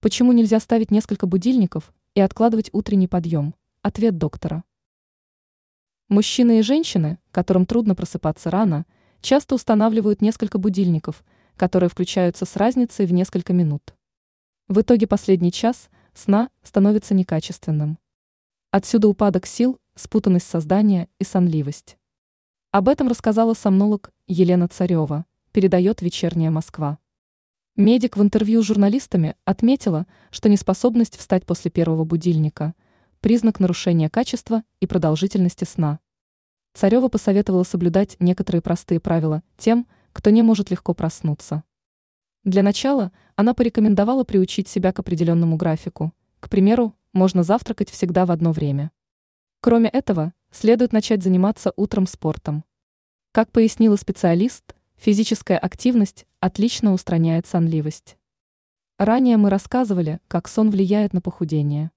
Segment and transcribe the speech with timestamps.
[0.00, 3.56] Почему нельзя ставить несколько будильников и откладывать утренний подъем?
[3.82, 4.62] Ответ доктора.
[6.08, 8.86] Мужчины и женщины, которым трудно просыпаться рано,
[9.22, 11.24] часто устанавливают несколько будильников,
[11.56, 13.92] которые включаются с разницей в несколько минут.
[14.68, 17.98] В итоге последний час сна становится некачественным.
[18.70, 21.98] Отсюда упадок сил, спутанность создания и сонливость.
[22.70, 26.98] Об этом рассказала сомнолог Елена Царева, передает «Вечерняя Москва».
[27.78, 32.74] Медик в интервью с журналистами отметила, что неспособность встать после первого будильника–
[33.20, 36.00] признак нарушения качества и продолжительности сна.
[36.74, 41.62] Царева посоветовала соблюдать некоторые простые правила тем, кто не может легко проснуться.
[42.42, 46.12] Для начала она порекомендовала приучить себя к определенному графику.
[46.40, 48.90] К примеру, можно завтракать всегда в одно время.
[49.60, 52.64] Кроме этого, следует начать заниматься утром спортом.
[53.30, 58.18] Как пояснила специалист, Физическая активность отлично устраняет сонливость.
[58.98, 61.92] Ранее мы рассказывали, как сон влияет на похудение.